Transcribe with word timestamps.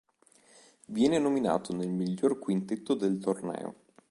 Viene 0.87 1.19
nominato 1.19 1.75
nel 1.75 1.91
miglior 1.91 2.39
quintetto 2.39 2.95
del 2.95 3.19
torneo. 3.19 3.75